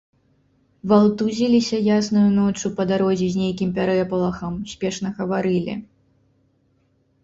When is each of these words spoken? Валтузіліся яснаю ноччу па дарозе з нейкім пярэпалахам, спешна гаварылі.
Валтузіліся 0.91 1.77
яснаю 1.97 2.25
ноччу 2.39 2.73
па 2.81 2.87
дарозе 2.95 3.31
з 3.37 3.43
нейкім 3.45 3.69
пярэпалахам, 3.79 4.53
спешна 4.77 5.09
гаварылі. 5.23 5.73